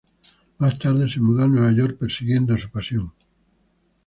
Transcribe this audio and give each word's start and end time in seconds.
Más 0.57 0.79
tarde, 0.79 1.07
se 1.07 1.19
mudó 1.19 1.43
a 1.43 1.47
Nueva 1.47 1.71
York 1.73 1.99
persiguiendo 1.99 2.57
su 2.57 2.71
pasión. 2.71 3.13